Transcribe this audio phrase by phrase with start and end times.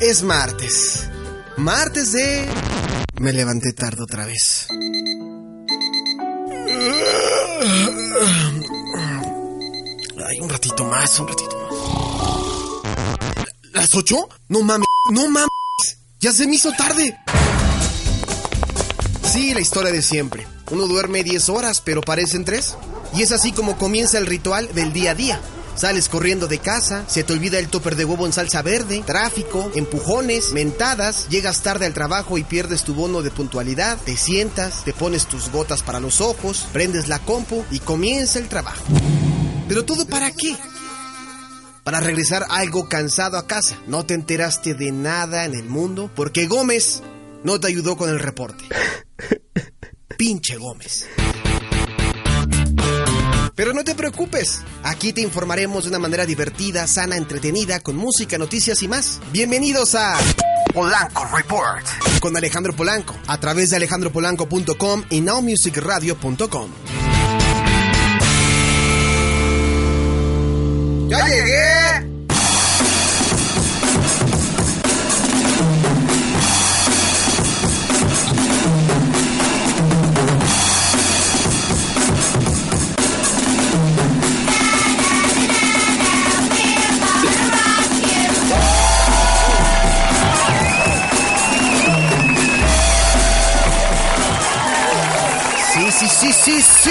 [0.00, 1.08] es martes.
[1.56, 2.48] Martes de...
[3.20, 4.68] Me levanté tarde otra vez.
[10.26, 11.68] Ay, un ratito más, un ratito más.
[13.72, 14.28] ¿Las ocho?
[14.48, 15.48] No mames, no mames.
[16.20, 17.18] Ya se me hizo tarde.
[19.24, 20.46] Sí, la historia de siempre.
[20.70, 22.76] Uno duerme 10 horas, pero parecen tres.
[23.14, 25.40] Y es así como comienza el ritual del día a día.
[25.78, 29.70] Sales corriendo de casa, se te olvida el topper de huevo en salsa verde, tráfico,
[29.76, 34.92] empujones, mentadas, llegas tarde al trabajo y pierdes tu bono de puntualidad, te sientas, te
[34.92, 38.82] pones tus gotas para los ojos, prendes la compu y comienza el trabajo.
[39.68, 40.56] ¿Pero todo para qué?
[41.84, 43.78] Para regresar algo cansado a casa.
[43.86, 47.04] No te enteraste de nada en el mundo porque Gómez
[47.44, 48.64] no te ayudó con el reporte.
[50.18, 51.06] Pinche Gómez.
[53.68, 58.38] Pero no te preocupes, aquí te informaremos de una manera divertida, sana, entretenida, con música,
[58.38, 59.20] noticias y más.
[59.30, 60.16] Bienvenidos a
[60.72, 61.84] Polanco Report
[62.18, 66.70] con Alejandro Polanco a través de alejandropolanco.com y nowmusicradio.com.
[71.10, 72.07] ¡Ya llegué!
[96.48, 96.90] Sí, sí,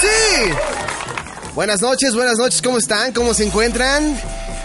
[0.00, 0.52] sí.
[1.54, 3.12] Buenas noches, buenas noches, ¿cómo están?
[3.12, 4.18] ¿Cómo se encuentran?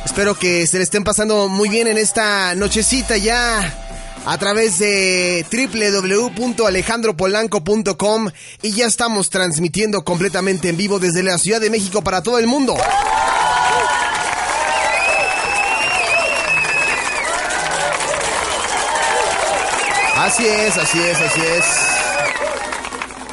[0.06, 3.74] Espero que se le estén pasando muy bien en esta nochecita ya
[4.26, 8.30] a través de www.alejandropolanco.com
[8.62, 12.48] y ya estamos transmitiendo completamente en vivo desde la Ciudad de México para todo el
[12.48, 12.76] mundo.
[20.18, 21.97] Así es, así es, así es.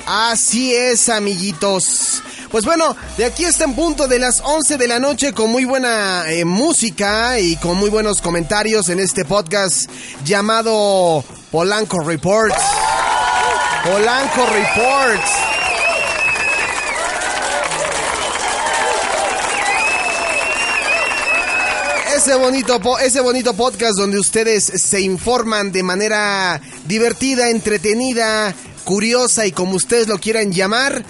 [0.07, 2.23] Así es, amiguitos.
[2.51, 5.65] Pues bueno, de aquí está en punto de las 11 de la noche con muy
[5.65, 9.91] buena eh, música y con muy buenos comentarios en este podcast
[10.25, 12.55] llamado Polanco Report.
[13.83, 15.23] Polanco Report.
[22.15, 29.53] Ese bonito, ese bonito podcast donde ustedes se informan de manera divertida, entretenida, curiosa y
[29.53, 31.05] como ustedes lo quieran llamar.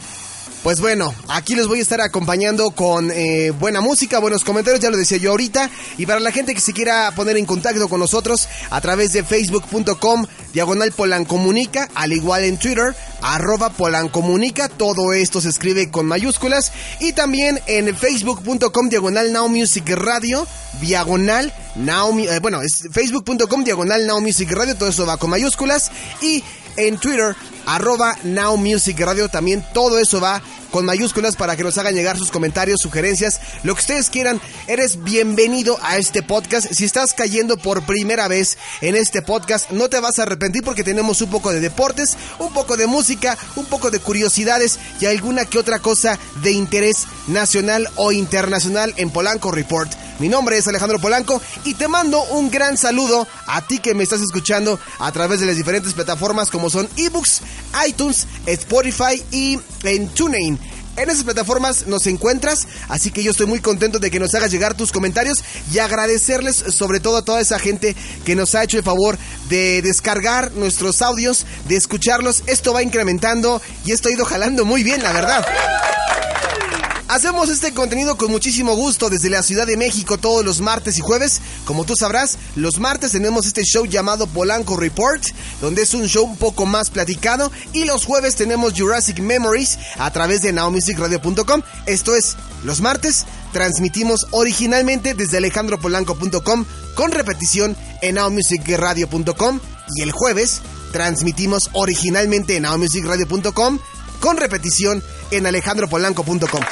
[0.65, 4.89] Pues bueno, aquí les voy a estar acompañando con eh, buena música, buenos comentarios, ya
[4.89, 5.69] lo decía yo ahorita.
[5.99, 9.25] Y para la gente que se quiera poner en contacto con nosotros a través de
[9.25, 10.25] facebook.com,
[10.55, 16.73] diagonal polancomunica, al igual en Twitter, arroba polancomunica, todo esto se escribe con mayúsculas.
[16.99, 20.47] Y también en facebook.com, diagonal now music radio,
[20.81, 25.91] diagonal now, eh, bueno, es facebook.com, diagonal now music radio, todo eso va con mayúsculas.
[26.23, 26.43] Y
[26.77, 27.37] en Twitter,
[27.67, 29.29] arroba Now Music Radio.
[29.29, 33.75] También todo eso va con mayúsculas para que nos hagan llegar sus comentarios, sugerencias, lo
[33.75, 34.41] que ustedes quieran.
[34.67, 36.73] Eres bienvenido a este podcast.
[36.73, 40.83] Si estás cayendo por primera vez en este podcast, no te vas a arrepentir porque
[40.83, 45.45] tenemos un poco de deportes, un poco de música, un poco de curiosidades y alguna
[45.45, 50.04] que otra cosa de interés nacional o internacional en Polanco Report.
[50.21, 54.05] Mi nombre es Alejandro Polanco y te mando un gran saludo a ti que me
[54.05, 57.43] estás escuchando a través de las diferentes plataformas como son ebooks,
[57.89, 60.59] iTunes, Spotify y en TuneIn.
[60.97, 64.53] En esas plataformas nos encuentras, así que yo estoy muy contento de que nos hagas
[64.53, 65.43] llegar tus comentarios
[65.73, 69.19] y agradecerles sobre todo a toda esa gente que nos ha hecho el favor
[69.49, 72.45] de descargar nuestros audios, de escucharlos.
[72.47, 75.45] Esto va incrementando y esto ha ido jalando muy bien, la verdad.
[77.15, 81.01] Hacemos este contenido con muchísimo gusto desde la Ciudad de México todos los martes y
[81.01, 81.41] jueves.
[81.65, 85.23] Como tú sabrás, los martes tenemos este show llamado Polanco Report,
[85.61, 87.53] donde es un show un poco más platicado.
[87.73, 91.63] Y los jueves tenemos Jurassic Memories a través de nowmusicradio.com.
[91.87, 92.35] Esto es,
[92.65, 96.65] los martes transmitimos originalmente desde alejandropolanco.com
[96.97, 99.61] con repetición en nowmusicradio.com.
[99.95, 103.79] Y el jueves transmitimos originalmente en nowmusicradio.com
[104.25, 106.63] con repetición en alejandropolanco.com.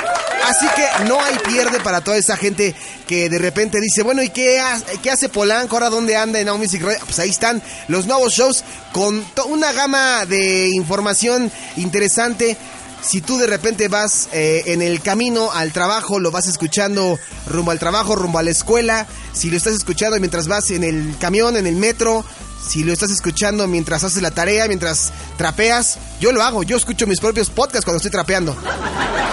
[0.44, 2.74] Así que no hay pierde para toda esa gente
[3.06, 4.60] que de repente dice, bueno, ¿y qué,
[5.02, 5.76] qué hace Polanco?
[5.76, 6.98] ¿Ahora dónde anda en Now Music Radio?
[7.04, 12.56] Pues ahí están los nuevos shows con una gama de información interesante.
[13.02, 17.70] Si tú de repente vas eh, en el camino al trabajo, lo vas escuchando rumbo
[17.70, 21.56] al trabajo, rumbo a la escuela, si lo estás escuchando mientras vas en el camión,
[21.56, 22.24] en el metro,
[22.66, 27.06] si lo estás escuchando mientras haces la tarea, mientras trapeas, yo lo hago, yo escucho
[27.06, 28.56] mis propios podcasts cuando estoy trapeando.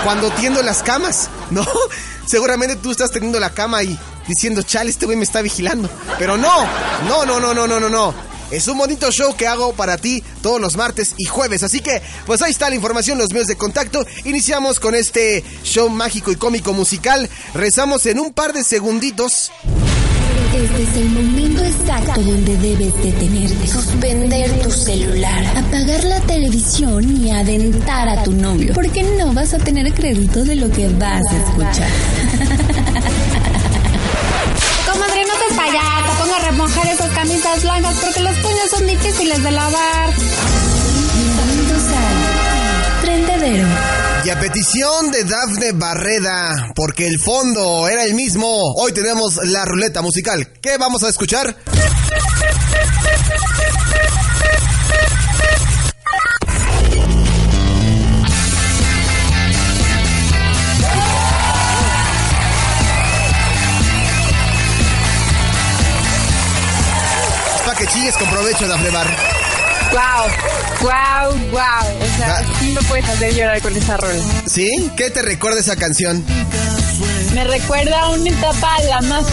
[0.04, 1.66] Cuando tiendo las camas, ¿no?
[2.26, 3.98] Seguramente tú estás teniendo la cama y
[4.28, 5.90] diciendo, chale, este güey me está vigilando.
[6.18, 6.66] Pero no,
[7.08, 8.30] no, no, no, no, no, no, no.
[8.52, 11.62] Es un bonito show que hago para ti todos los martes y jueves.
[11.62, 14.04] Así que, pues ahí está la información, los medios de contacto.
[14.26, 17.30] Iniciamos con este show mágico y cómico musical.
[17.54, 19.52] Rezamos en un par de segunditos.
[20.56, 21.39] Este es el momento
[22.24, 29.04] donde debes detenerte, suspender tu celular, apagar la televisión y adentar a tu novio, porque
[29.04, 31.88] no vas a tener crédito de lo que vas a escuchar.
[34.92, 39.42] Comadre, no te payasa, ponga a remojar esas camisas blancas porque los puños son difíciles
[39.42, 40.10] de lavar.
[41.16, 43.68] Bienvenidos a Trendedero.
[44.26, 49.64] Y a petición de Dafne Barreda, porque el fondo era el mismo, hoy tenemos la
[49.64, 50.50] ruleta musical.
[50.62, 51.56] ¿Qué vamos a escuchar?
[67.70, 69.06] Para que chilles con provecho, Dafne Bar.
[69.92, 70.28] Wow,
[70.82, 71.62] wow, wow.
[72.02, 74.24] O sea, sí me puedes hacer llorar con esa rola.
[74.48, 74.90] ¿Sí?
[74.98, 76.26] ¿Qué te recuerda esa canción?
[77.36, 79.26] Me recuerda a una etapa la más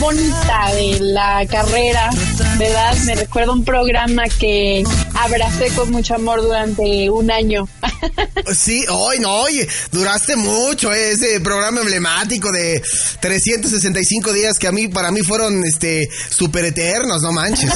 [0.00, 2.08] bonita de la carrera,
[2.56, 2.96] ¿verdad?
[3.04, 4.82] Me recuerda un programa que
[5.14, 7.68] abracé con mucho amor durante un año.
[8.54, 12.82] Sí, hoy no, oye, duraste mucho ese programa emblemático de
[13.20, 17.72] 365 días que a mí, para mí fueron, este, super eternos, no manches.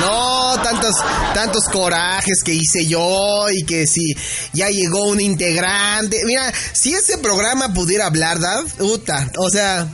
[0.00, 0.94] No, tantos,
[1.34, 4.14] tantos corajes que hice yo y que si
[4.52, 6.22] ya llegó un integrante.
[6.24, 9.88] Mira, si ese programa pudiera hablar, Dav, puta, o sea,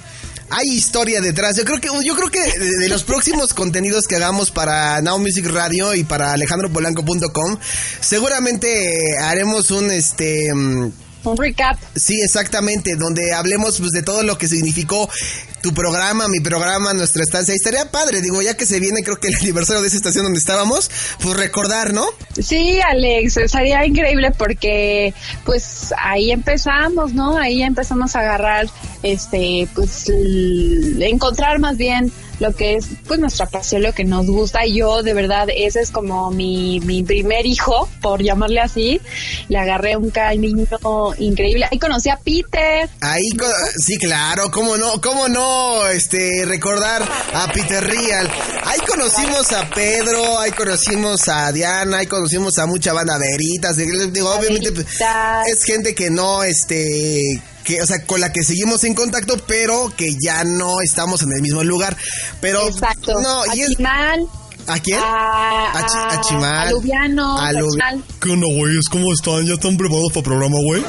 [0.50, 1.56] hay historia detrás.
[1.56, 5.46] Yo creo que yo creo que de, los próximos contenidos que hagamos para Now Music
[5.46, 7.58] Radio y para alejandropolanco.com,
[8.00, 10.92] seguramente haremos un este mm,
[11.32, 11.78] un recap.
[11.94, 15.08] Sí, exactamente, donde hablemos pues, de todo lo que significó
[15.64, 17.54] tu programa, mi programa, nuestra estancia.
[17.54, 20.24] Y estaría padre, digo, ya que se viene, creo que el aniversario de esa estación
[20.24, 20.90] donde estábamos,
[21.22, 22.04] pues recordar, ¿no?
[22.38, 25.14] Sí, Alex, estaría increíble porque,
[25.46, 27.38] pues ahí empezamos, ¿no?
[27.38, 28.66] Ahí empezamos a agarrar,
[29.02, 30.10] este, pues,
[31.00, 34.66] encontrar más bien lo que es pues nuestra pasión, lo que nos gusta.
[34.66, 39.00] Yo de verdad, ese es como mi, mi primer hijo, por llamarle así.
[39.48, 40.66] Le agarré un cariño
[41.18, 41.66] increíble.
[41.70, 42.88] Ahí conocí a Peter.
[43.00, 43.28] Ahí,
[43.78, 47.02] sí, claro, cómo no, cómo no, este, recordar
[47.34, 48.30] a Peter Real.
[48.64, 53.76] Ahí conocimos a Pedro, ahí conocimos a Diana, ahí conocimos a mucha banda veritas.
[53.76, 54.86] Digo, obviamente pues,
[55.46, 57.20] es gente que no, este,
[57.64, 61.32] que, o sea, con la que seguimos en contacto, pero que ya no estamos en
[61.32, 61.96] el mismo lugar.
[62.40, 63.20] Pero Exacto.
[63.20, 64.28] no, a y Chimal,
[64.66, 64.98] ¿A quién?
[64.98, 66.68] A, a, a, Chimal.
[66.68, 67.38] A Lubiano.
[67.38, 67.50] A
[68.20, 68.88] ¿Qué onda, güeyes?
[68.90, 69.44] ¿Cómo están?
[69.46, 70.82] ¿Ya están preparados para el programa, güey?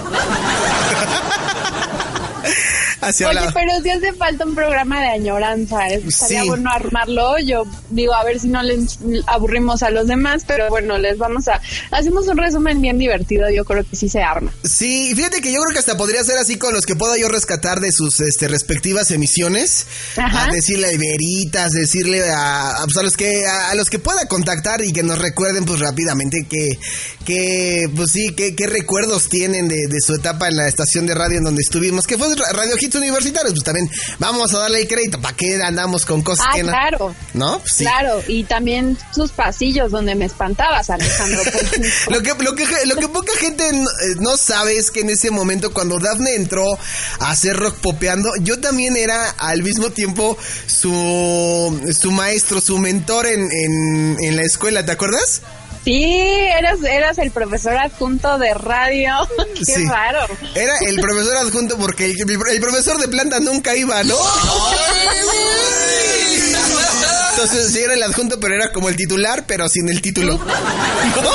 [3.05, 5.87] Oye, pero si hace falta un programa de añoranza.
[5.89, 6.01] ¿eh?
[6.05, 7.37] Estaría bueno armarlo.
[7.39, 11.47] Yo digo, a ver si no les aburrimos a los demás, pero bueno, les vamos
[11.47, 11.61] a.
[11.91, 13.49] Hacemos un resumen bien divertido.
[13.49, 14.51] Yo creo que sí se arma.
[14.63, 17.27] Sí, fíjate que yo creo que hasta podría ser así con los que pueda yo
[17.29, 19.85] rescatar de sus este, respectivas emisiones.
[20.17, 24.81] A decirle a Iberitas, decirle a, pues, a, los que a, los que pueda contactar
[24.81, 26.77] y que nos recuerden pues rápidamente que,
[27.25, 31.37] que pues sí, qué recuerdos tienen de, de, su etapa en la estación de radio
[31.37, 35.19] en donde estuvimos, que fue Radio Hits universitarios, pues también vamos a darle el crédito.
[35.21, 36.71] ¿Para qué andamos con cosas ah, que no?
[36.71, 37.15] Claro.
[37.33, 37.61] ¿No?
[37.65, 37.83] Sí.
[37.83, 41.41] Claro, y también sus pasillos donde me espantabas, Alejandro.
[42.09, 45.31] lo, que, lo, que, lo que poca gente eh, no, sabe es que en ese
[45.31, 46.65] momento, cuando Daphne entró
[47.19, 50.37] a hacer rock popeando, yo también era al mismo tiempo
[50.67, 55.41] su, su maestro, su mentor en, en, en la escuela, ¿te acuerdas?
[55.85, 59.13] Sí, eras, eras el profesor adjunto de radio.
[59.65, 60.25] Qué raro.
[60.55, 64.17] Era el profesor adjunto porque el, el, profesor de planta nunca iba, ¿no?
[67.29, 70.33] Entonces sí era el adjunto, pero era como el titular, pero sin el título.
[70.33, 71.29] Exacto.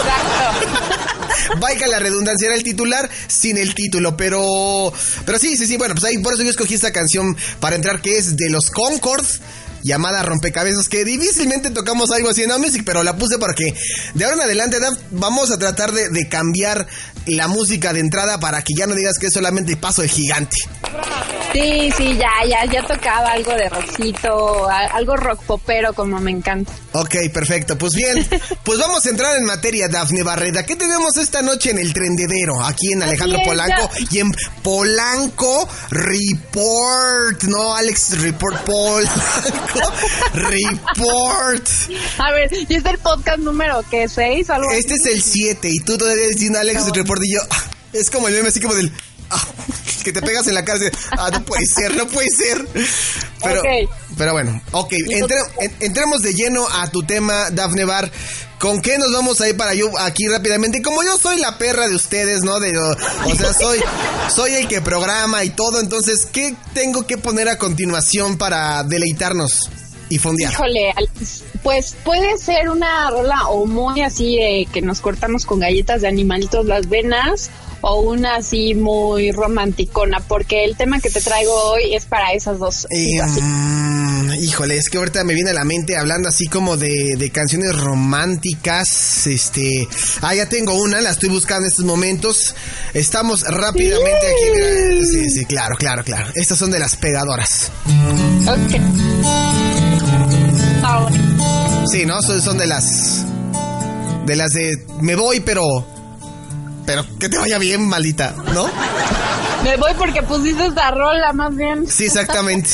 [1.61, 4.93] Vaya la redundancia, era el titular sin el título, pero...
[5.25, 8.03] Pero sí, sí, sí, bueno, pues ahí por eso yo escogí esta canción para entrar
[8.03, 9.25] que es de los Concord
[9.83, 13.75] llamada Rompecabezas, que difícilmente tocamos algo así en Music, pero la puse porque
[14.15, 14.79] de ahora en adelante
[15.11, 16.87] vamos a tratar de, cambiar
[17.27, 20.57] la música de entrada para que ya no digas que es solamente paso de gigante.
[21.53, 26.73] Sí, sí, ya, ya, ya tocaba algo de rockcito, algo rock popero como me encanta.
[26.93, 27.77] Ok, perfecto.
[27.77, 28.25] Pues bien,
[28.65, 30.65] pues vamos a entrar en materia, Dafne Barreda.
[30.65, 32.63] ¿Qué tenemos esta noche en el trendedero?
[32.65, 37.43] Aquí en Alejandro Polanco y en Polanco Report.
[37.45, 39.93] No, Alex Report, Polanco
[40.35, 41.69] Report.
[42.19, 44.09] A ver, ¿y es el podcast número qué?
[44.09, 47.10] ¿Seis o algo Este es el 7 y tú todavía diciendo Alex Report
[47.93, 48.93] Es como el meme así como del.
[49.31, 49.45] ah,
[50.05, 52.67] que te pegas en la cara y dices, ah, no puede ser, no puede ser.
[53.43, 53.63] Pero,
[54.17, 58.11] pero bueno, ok, entre- en- entremos de lleno a tu tema, Dafne Bar.
[58.59, 60.83] ¿Con qué nos vamos a ir para yo aquí rápidamente?
[60.83, 62.61] Como yo soy la perra de ustedes, ¿no?
[62.61, 62.91] De, o,
[63.25, 63.81] o sea, soy,
[64.35, 69.71] soy el que programa y todo, entonces, ¿qué tengo que poner a continuación para deleitarnos
[70.11, 70.53] y fondear?
[70.53, 75.61] Híjole, Alex, pues puede ser una rola o muy así de que nos cortamos con
[75.61, 77.51] galletas de animalitos las venas
[77.83, 82.59] o una así muy romanticona, porque el tema que te traigo hoy es para esas
[82.59, 86.77] dos Eh, mm, híjole, es que ahorita me viene a la mente hablando así como
[86.77, 89.27] de, de canciones románticas.
[89.27, 89.89] Este.
[90.21, 92.55] Ah, ya tengo una, la estoy buscando en estos momentos.
[92.93, 94.45] Estamos rápidamente aquí.
[94.55, 95.07] mira.
[95.07, 96.31] Sí, sí, claro, claro, claro.
[96.35, 97.73] Estas son de las pegadoras.
[98.47, 98.81] Ok.
[100.83, 101.30] Ah, bueno.
[101.91, 102.23] Sí, ¿no?
[102.23, 103.25] Son, son de las.
[104.25, 104.87] De las de.
[105.01, 105.85] Me voy, pero.
[106.87, 108.69] Pero que te vaya bien, maldita, ¿no?
[109.65, 111.87] Me voy porque pusiste esta rola más bien.
[111.89, 112.71] Sí, exactamente.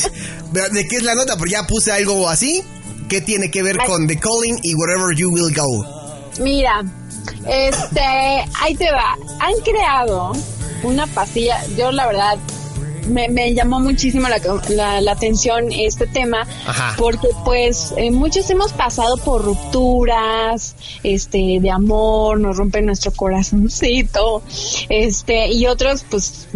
[0.53, 1.37] ¿De qué es la nota?
[1.37, 2.63] Porque ya puse algo así.
[3.09, 5.87] ¿Qué tiene que ver con The Calling y Wherever You Will Go?
[6.41, 6.83] Mira,
[7.47, 8.01] este,
[8.61, 9.17] ahí te va.
[9.41, 10.33] Han creado
[10.83, 12.39] una pastilla, yo la verdad
[13.09, 16.95] me, me llamó muchísimo la, la- la atención este tema, Ajá.
[16.99, 24.43] porque pues eh, muchos hemos pasado por rupturas, este, de amor, nos rompen nuestro corazoncito,
[24.89, 26.49] este, y otros pues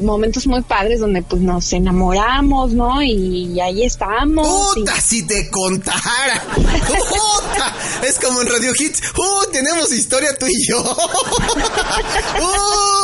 [0.00, 3.02] momentos muy padres donde pues nos enamoramos, ¿no?
[3.02, 4.76] Y, ahí estamos.
[4.76, 6.42] y- ¡Puta, si te contara!
[6.54, 7.74] ¡Puta!
[8.06, 9.02] Es como en Radio Hits.
[9.16, 9.50] ¡Uh!
[9.50, 10.78] Tenemos historia tú y yo.
[12.40, 12.97] ¡Uh!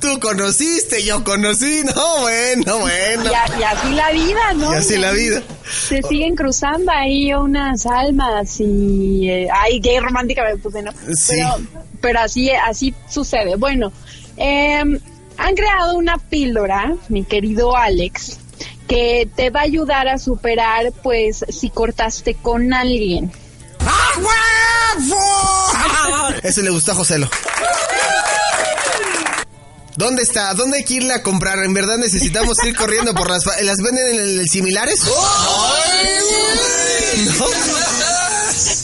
[0.00, 1.82] Tú conociste, yo conocí.
[1.84, 3.24] No, bueno, bueno.
[3.30, 4.72] Y, a- y así la vida, ¿no?
[4.72, 5.42] Y así la vida.
[5.88, 9.28] Se siguen cruzando ahí unas almas y...
[9.30, 10.92] eh, ay, gay romántica me puse, ¿no?
[11.16, 11.36] Sí.
[11.36, 11.56] Pero,
[12.00, 13.56] pero así, así sucede.
[13.56, 13.92] Bueno,
[14.36, 14.98] em,
[15.38, 18.38] han creado una píldora, mi querido Alex,
[18.88, 23.32] que te va a ayudar a superar, pues, si cortaste con alguien.
[26.42, 27.28] Eso le gustó a Joselo.
[29.96, 30.52] ¿Dónde está?
[30.54, 31.58] ¿Dónde hay que irla a comprar?
[31.64, 33.44] ¿En verdad necesitamos ir corriendo por las...
[33.44, 35.00] fa- ¿Las venden en el, el similares?
[37.38, 37.44] ¿No?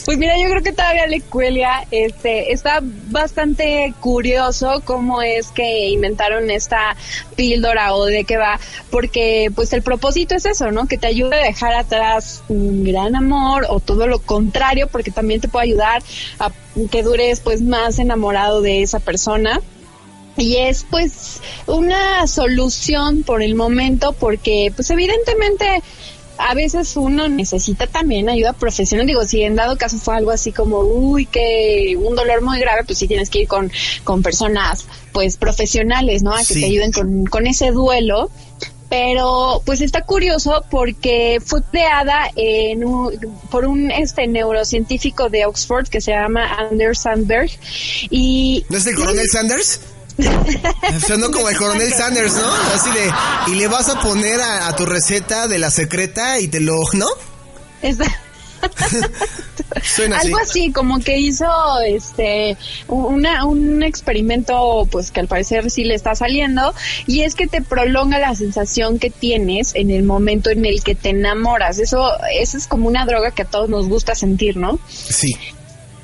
[0.03, 5.89] Pues mira, yo creo que todavía le cuelga, este, está bastante curioso cómo es que
[5.89, 6.95] inventaron esta
[7.35, 10.87] píldora o de qué va, porque pues el propósito es eso, ¿no?
[10.87, 15.39] Que te ayude a dejar atrás un gran amor o todo lo contrario, porque también
[15.39, 16.03] te puede ayudar
[16.39, 16.51] a
[16.91, 19.61] que dures pues más enamorado de esa persona.
[20.41, 25.81] Y es pues una solución por el momento porque pues evidentemente
[26.37, 29.05] a veces uno necesita también ayuda profesional.
[29.05, 32.83] Digo, si en dado caso fue algo así como, uy, que un dolor muy grave,
[32.83, 33.71] pues sí tienes que ir con,
[34.03, 36.33] con personas pues profesionales, ¿no?
[36.33, 36.61] A que Sí.
[36.61, 38.31] te ayuden con, con ese duelo.
[38.89, 43.13] Pero pues está curioso porque fue creada en un-
[43.49, 47.49] por un este neurocientífico de Oxford que se llama Anders Sandberg
[48.09, 49.79] y ¿No es el coronel Sanders?
[51.07, 52.53] Sonó como el coronel Sanders, ¿no?
[52.73, 53.11] Así de...
[53.47, 56.75] Y le vas a poner a, a tu receta de la secreta y te lo...
[56.93, 57.07] ¿No?
[59.83, 60.27] Suena así.
[60.27, 61.47] Algo así, como que hizo
[61.85, 66.73] este una, un experimento pues que al parecer sí le está saliendo
[67.07, 70.95] y es que te prolonga la sensación que tienes en el momento en el que
[70.95, 71.79] te enamoras.
[71.79, 74.79] Eso, eso es como una droga que a todos nos gusta sentir, ¿no?
[74.87, 75.35] Sí.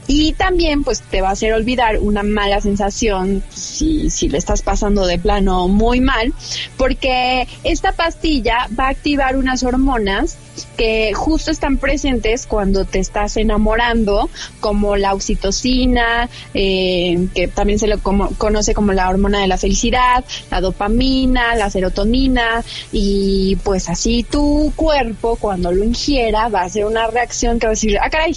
[0.07, 4.61] Y también pues te va a hacer olvidar una mala sensación si, si le estás
[4.61, 6.33] pasando de plano muy mal,
[6.77, 10.37] porque esta pastilla va a activar unas hormonas
[10.77, 17.87] que justo están presentes cuando te estás enamorando, como la oxitocina, eh, que también se
[17.87, 23.89] lo como- conoce como la hormona de la felicidad, la dopamina, la serotonina, y pues
[23.89, 27.97] así tu cuerpo cuando lo ingiera va a hacer una reacción que va a decir,
[28.01, 28.35] ah caray,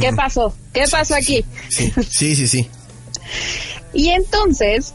[0.00, 0.54] ¿qué pasó?
[0.74, 1.44] ¿Qué pasó aquí?
[1.70, 2.68] Sí, sí, sí, sí.
[3.96, 4.92] Y entonces,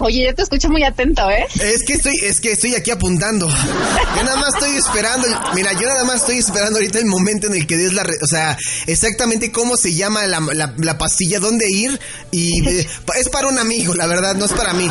[0.00, 1.46] Oye, yo te escucho muy atento, ¿eh?
[1.60, 3.46] Es que estoy, es que estoy aquí apuntando.
[3.46, 5.28] Yo nada más estoy esperando.
[5.54, 8.26] Mira, yo nada más estoy esperando ahorita el momento en el que des la, o
[8.26, 10.40] sea, exactamente cómo se llama la,
[10.78, 12.66] la, pastilla, dónde ir y
[13.18, 14.88] es para un amigo, la verdad, no es para mí,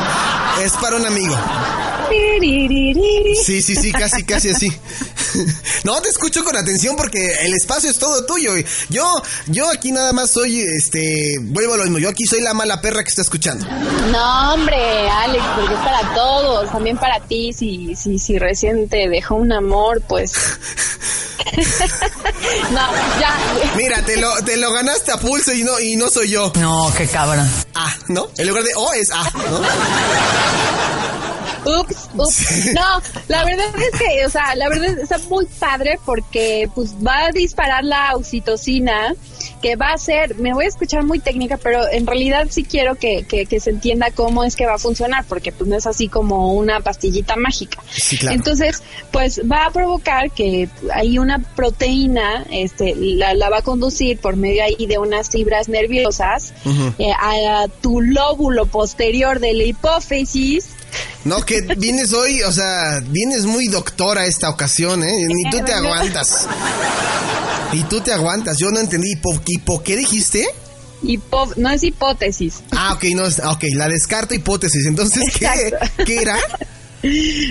[0.63, 1.35] es para un amigo.
[3.43, 4.71] Sí, sí, sí, casi, casi así.
[5.83, 8.53] No, te escucho con atención porque el espacio es todo tuyo.
[8.89, 9.05] Yo,
[9.47, 11.99] yo aquí nada más soy, este, vuelvo a lo mismo.
[11.99, 13.65] Yo aquí soy la mala perra que está escuchando.
[14.11, 17.53] No, hombre, Alex, porque es para todos, también para ti.
[17.53, 20.33] Si, si, si recién te dejó un amor, pues.
[22.71, 22.81] no,
[23.19, 23.37] ya.
[23.75, 26.51] Mira, te lo, te lo ganaste a pulso y no, y no soy yo.
[26.55, 27.49] No, qué cabrón.
[27.75, 28.29] Ah, ¿no?
[28.37, 29.61] En lugar de O es A, ¿no?
[31.69, 32.73] Ups, ups.
[32.73, 37.25] No, la verdad es que, o sea, la verdad está muy padre porque pues va
[37.25, 39.15] a disparar la oxitocina
[39.61, 42.95] que va a ser, me voy a escuchar muy técnica, pero en realidad sí quiero
[42.95, 46.07] que, que, se entienda cómo es que va a funcionar, porque pues no es así
[46.07, 47.81] como una pastillita mágica.
[48.29, 54.19] Entonces, pues va a provocar que hay una proteína, este, la, la va a conducir
[54.19, 56.53] por medio ahí de unas fibras nerviosas
[56.97, 60.69] eh, a tu lóbulo posterior de la hipófisis
[61.25, 65.27] no, que vienes hoy, o sea, vienes muy doctora esta ocasión, ¿eh?
[65.27, 66.47] Ni tú te aguantas.
[67.73, 68.57] Y tú te aguantas.
[68.57, 69.11] Yo no entendí.
[69.45, 70.47] ¿Hipo, qué dijiste?
[71.55, 72.63] no es hipótesis.
[72.71, 74.85] Ah, ok, no, ok, la descarto hipótesis.
[74.85, 75.73] Entonces, ¿qué,
[76.05, 76.37] ¿qué era?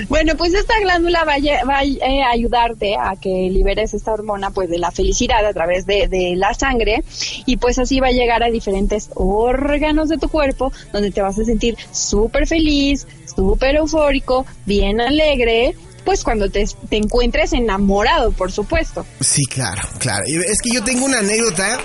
[0.09, 4.79] Bueno, pues esta glándula va a, eh, ayudarte a que liberes esta hormona pues de
[4.79, 7.03] la felicidad a través de, la sangre
[7.47, 11.39] y pues así va a llegar a diferentes órganos de tu cuerpo donde te vas
[11.39, 13.07] a sentir súper feliz,
[13.39, 19.05] súper eufórico, bien alegre pues cuando te, te, encuentres enamorado, por supuesto.
[19.21, 20.25] Sí, claro, claro.
[20.27, 21.79] Es que yo tengo una anécdota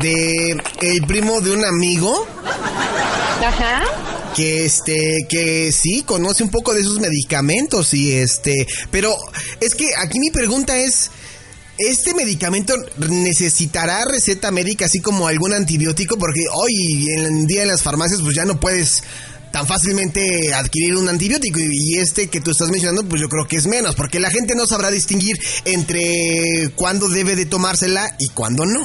[0.00, 2.26] de el primo de un amigo.
[3.44, 3.82] Ajá
[4.34, 9.14] que este que sí conoce un poco de esos medicamentos y este, pero
[9.60, 11.10] es que aquí mi pregunta es
[11.76, 12.74] ¿Este medicamento
[13.08, 16.16] necesitará receta médica así como algún antibiótico?
[16.16, 19.02] Porque hoy en día en las farmacias pues ya no puedes
[19.54, 23.54] tan fácilmente adquirir un antibiótico y este que tú estás mencionando pues yo creo que
[23.54, 28.66] es menos porque la gente no sabrá distinguir entre cuándo debe de tomársela y cuándo
[28.66, 28.84] no.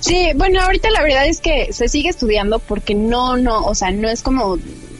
[0.00, 3.90] Sí, bueno, ahorita la verdad es que se sigue estudiando porque no, no, o sea,
[3.90, 4.56] no es como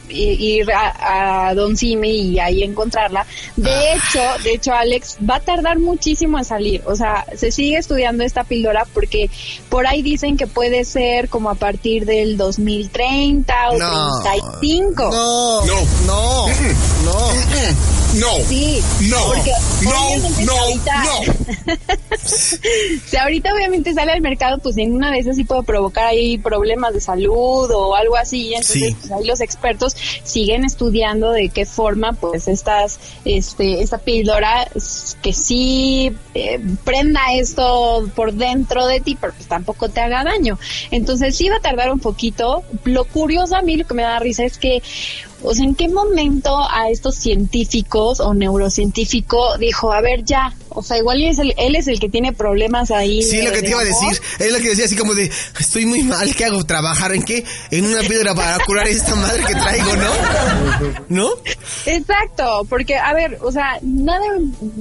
[0.09, 3.25] ir a, Don Cime y ahí encontrarla.
[3.55, 3.95] De ah.
[3.95, 6.81] hecho, de hecho, Alex, va a tardar muchísimo en salir.
[6.85, 9.29] O sea, se sigue estudiando esta píldora porque
[9.69, 15.09] por ahí dicen que puede ser como a partir del 2030 o 35.
[15.11, 16.47] No, no, no,
[17.05, 18.02] no.
[18.13, 18.31] No.
[18.47, 18.81] Sí.
[19.09, 19.17] No.
[19.25, 19.51] Porque
[19.83, 20.17] no.
[20.45, 20.55] No.
[21.03, 22.27] no.
[23.05, 26.37] si ahorita obviamente sale al mercado, pues en una de esas sí puede provocar ahí
[26.37, 28.53] problemas de salud o algo así.
[28.53, 34.67] Entonces, pues ahí los expertos siguen estudiando de qué forma, pues estas, este, esta píldora
[35.21, 40.59] que sí eh, prenda esto por dentro de ti, pero pues tampoco te haga daño.
[40.91, 42.63] Entonces sí va a tardar un poquito.
[42.83, 44.83] Lo curioso a mí, lo que me da risa es que
[45.43, 50.83] o sea, ¿en qué momento a estos científicos o neurocientífico dijo, a ver, ya, o
[50.83, 53.21] sea, igual él es el, él es el que tiene problemas ahí.
[53.23, 55.85] Sí, lo que te iba a decir, es lo que decía así como de, estoy
[55.85, 56.63] muy mal, ¿qué hago?
[56.65, 57.43] ¿Trabajar en qué?
[57.71, 60.11] En una piedra para curar esta madre que traigo, ¿no?
[61.09, 61.29] ¿No?
[61.85, 64.25] Exacto, porque, a ver, o sea, nada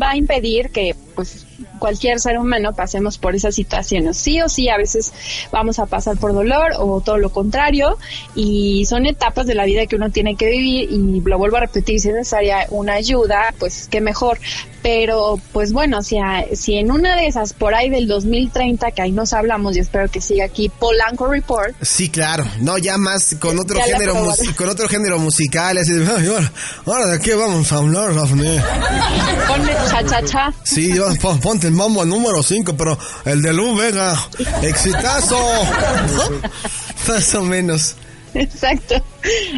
[0.01, 1.47] va a impedir que, pues,
[1.79, 4.17] cualquier ser humano pasemos por esas situaciones.
[4.17, 5.13] Sí o sí, a veces
[5.51, 7.99] vamos a pasar por dolor o todo lo contrario
[8.35, 11.61] y son etapas de la vida que uno tiene que vivir y lo vuelvo a
[11.61, 14.39] repetir, si es necesaria una ayuda, pues qué mejor.
[14.83, 16.17] Pero pues bueno, si,
[16.55, 20.11] si en una de esas, por ahí del 2030, que ahí nos hablamos y espero
[20.11, 21.75] que siga aquí Polanco Report.
[21.81, 24.15] Sí, claro, no ya más con otro género
[24.57, 26.05] con otro género musical, así de,
[26.85, 28.61] ahora, de qué vamos a hablar, Daphne.
[29.47, 30.55] Ponle cha cha cha.
[30.65, 30.93] Sí,
[31.41, 34.19] ponte el mambo a número 5, pero el de Luz Vega,
[34.63, 35.39] exitazo.
[37.09, 37.95] Más o menos.
[38.35, 38.95] Exacto.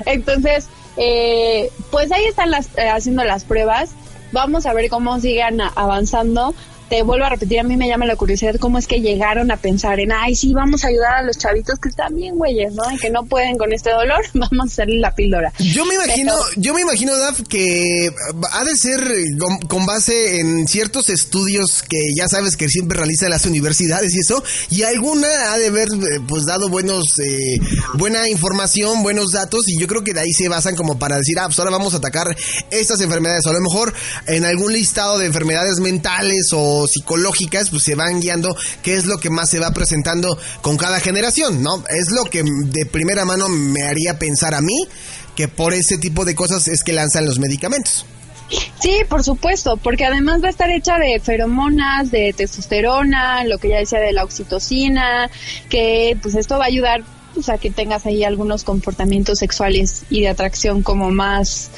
[0.06, 3.90] Entonces, eh, pues ahí están las, eh, haciendo las pruebas
[4.35, 6.57] Vamos a ver cómo sigan avanzando
[6.88, 9.57] te vuelvo a repetir, a mí me llama la curiosidad cómo es que llegaron a
[9.57, 12.90] pensar en, ay, sí, vamos a ayudar a los chavitos que están bien, güeyes, ¿no?
[12.92, 15.53] Y que no pueden con este dolor, vamos a hacerle la píldora.
[15.59, 18.11] Yo me imagino, yo me imagino, Daf, que
[18.53, 19.01] ha de ser
[19.68, 24.42] con, base en ciertos estudios que ya sabes que siempre realizan las universidades y eso,
[24.70, 27.59] y alguna ha de haber, eh, pues, dado buenos, eh,
[27.94, 31.38] buena información, buenos datos, y yo creo que de ahí se basan como para decir,
[31.38, 32.35] ah, pues ahora vamos a atacar
[32.70, 33.92] estas enfermedades, o a lo mejor
[34.27, 39.18] en algún listado de enfermedades mentales o psicológicas, pues se van guiando qué es lo
[39.18, 41.82] que más se va presentando con cada generación, ¿no?
[41.88, 44.88] Es lo que de primera mano me haría pensar a mí
[45.37, 48.06] que por ese tipo de cosas es que lanzan los medicamentos.
[48.80, 53.70] Sí, por supuesto, porque además va a estar hecha de feromonas, de testosterona, lo que
[53.70, 55.30] ya decía de la oxitocina,
[55.70, 57.02] que pues esto va a ayudar
[57.37, 61.70] o sea, que tengas ahí algunos comportamientos sexuales y de atracción como más,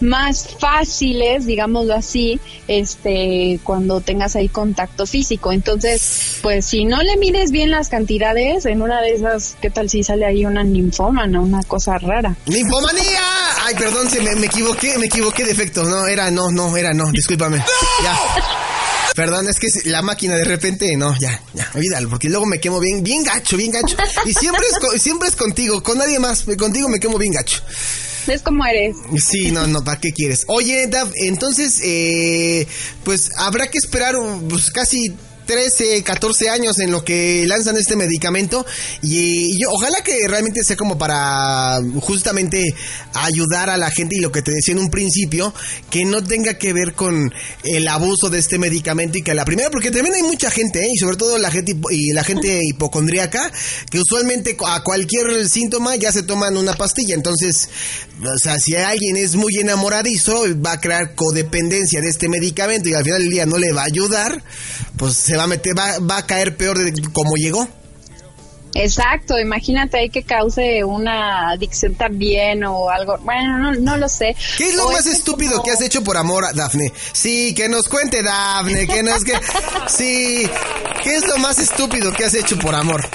[0.00, 5.52] más fáciles, digámoslo así, este, cuando tengas ahí contacto físico.
[5.52, 9.88] Entonces, pues si no le mides bien las cantidades, en una de esas, ¿qué tal
[9.90, 12.36] si sale ahí una ninfómana, una cosa rara?
[12.46, 13.22] ¡Ninfomanía!
[13.64, 15.84] Ay, perdón, se me, me equivoqué, me equivoqué de efecto.
[15.84, 17.58] No, era, no, no, era, no, discúlpame.
[18.02, 18.61] Ya.
[19.14, 22.80] Perdón, es que la máquina de repente, no, ya, ya, olvídalo, porque luego me quemo
[22.80, 23.96] bien, bien gacho, bien gacho.
[24.24, 27.62] Y siempre es, siempre es contigo, con nadie más, contigo me quemo bien gacho.
[28.26, 28.96] ¿Ves cómo eres?
[29.18, 30.44] Sí, no, no, ¿para qué quieres?
[30.46, 32.66] Oye, Dav, entonces, eh,
[33.04, 34.14] pues habrá que esperar
[34.48, 35.14] pues, casi
[35.46, 38.64] 13, 14 años en lo que lanzan este medicamento
[39.02, 42.74] y, yo, ojalá que realmente sea como para justamente
[43.14, 45.52] ayudar a la gente y lo que te decía en un principio,
[45.90, 47.32] que no tenga que ver con
[47.64, 50.90] el abuso de este medicamento y que la primera, porque también hay mucha gente, ¿eh?
[50.92, 53.50] y sobre todo la gente y la gente hipocondríaca,
[53.90, 57.68] que usualmente a cualquier síntoma ya se toman una pastilla, entonces,
[58.22, 62.94] o sea, si alguien es muy enamoradizo, va a crear codependencia de este medicamento y
[62.94, 64.42] al final del día no le va a ayudar,
[64.96, 67.68] pues se va a meter, va, va a caer peor de como llegó.
[68.74, 74.34] Exacto, imagínate ahí que cause una adicción también o algo, bueno, no, no lo sé.
[74.56, 76.90] ¿Qué es lo más estúpido que has hecho por amor, Dafne?
[77.12, 79.34] Sí, que nos cuente Dafne, que nos que
[79.88, 80.48] sí,
[81.02, 83.06] ¿qué es lo más estúpido que has hecho por amor?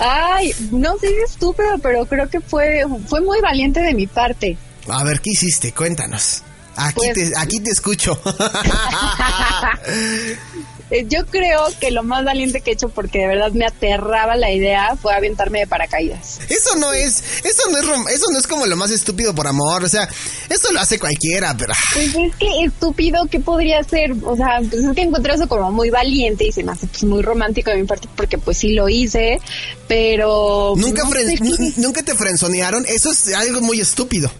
[0.00, 4.58] Ay, no sé es estúpido, pero creo que fue fue muy valiente de mi parte.
[4.88, 5.72] A ver, ¿qué hiciste?
[5.72, 6.42] Cuéntanos.
[6.76, 8.20] Aquí Pues- te aquí te escucho.
[10.90, 14.36] Eh, Yo creo que lo más valiente que he hecho, porque de verdad me aterraba
[14.36, 16.40] la idea, fue aventarme de paracaídas.
[16.48, 19.46] Eso no es, eso no es, rom- eso no es como lo más estúpido por
[19.46, 20.08] amor, o sea,
[20.48, 24.12] eso lo hace cualquiera, pero Pues es que estúpido, ¿qué podría ser?
[24.24, 27.02] O sea, pues es que encuentro eso como muy valiente y se me hace pues,
[27.04, 29.40] muy romántico de mi parte porque pues sí lo hice,
[29.88, 30.74] pero...
[30.76, 31.38] nunca no sé
[31.76, 34.30] nunca te frenzonearon, eso es algo muy estúpido.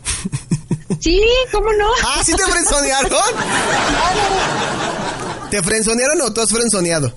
[1.00, 1.20] Sí,
[1.52, 1.86] ¿cómo no?
[2.04, 3.10] Ah, ¿sí te frenzonearon?
[5.54, 7.12] ¿Te frenzonearon o tú has frenzoneado?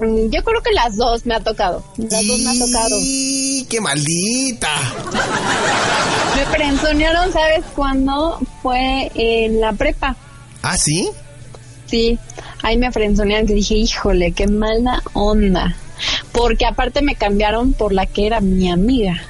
[0.00, 1.84] Mm, Yo creo que las dos me ha tocado.
[1.98, 2.96] Las dos me ha tocado.
[3.02, 4.70] ¡Y qué maldita!
[6.34, 8.38] Me frenzonearon, ¿sabes cuándo?
[8.62, 10.16] Fue en la prepa.
[10.62, 11.10] ¿Ah, sí?
[11.84, 12.18] Sí,
[12.62, 15.76] ahí me frenzonearon que dije, híjole, qué mala onda.
[16.32, 19.20] Porque aparte me cambiaron por la que era mi amiga.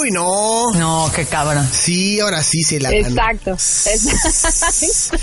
[0.00, 0.70] Uy, no.
[0.72, 1.68] No, qué cabrón.
[1.70, 3.50] Sí, ahora sí se la Exacto.
[3.52, 5.16] Exacto.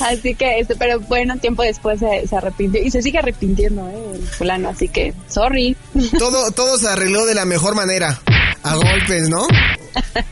[0.04, 4.14] Así que, este, pero bueno, tiempo después se, se arrepintió y se sigue arrepintiendo, ¿eh?
[4.14, 5.76] El fulano, así que, sorry.
[6.18, 8.20] Todo, todo se arregló de la mejor manera.
[8.62, 9.46] A golpes, ¿no?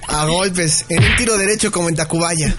[0.08, 0.84] A golpes.
[0.88, 2.56] En un tiro derecho como en Tacubaya.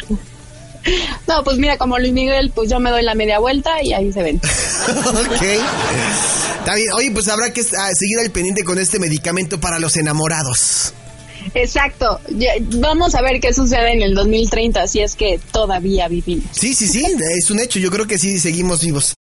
[1.28, 4.12] No, pues mira, como Luis Miguel, pues yo me doy la media vuelta y ahí
[4.14, 4.38] se ven.
[4.88, 5.42] ok.
[6.60, 6.88] Está bien.
[6.96, 10.94] Oye, pues habrá que ah, seguir al pendiente con este medicamento para los enamorados.
[11.54, 12.20] Exacto.
[12.30, 16.46] Ya- vamos a ver qué sucede en el 2030, si es que todavía vivimos.
[16.52, 17.04] Sí, sí, sí.
[17.38, 17.80] Es un hecho.
[17.80, 19.14] Yo creo que sí seguimos vivos.